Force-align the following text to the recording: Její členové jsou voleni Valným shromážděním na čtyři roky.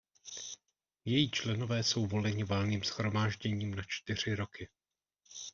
Její 1.05 1.31
členové 1.31 1.83
jsou 1.83 2.05
voleni 2.05 2.43
Valným 2.43 2.83
shromážděním 2.83 3.75
na 3.75 3.83
čtyři 3.87 4.35
roky. 4.35 4.69